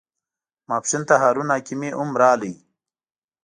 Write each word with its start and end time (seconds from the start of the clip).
ماپښین 0.67 1.01
ته 1.09 1.15
هارون 1.21 1.47
حکیمي 1.55 1.89
هم 1.97 2.09
راغی. 2.21 2.53